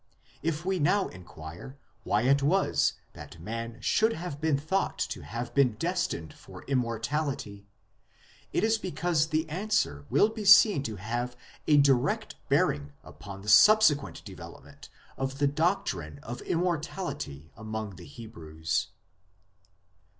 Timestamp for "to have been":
4.97-5.73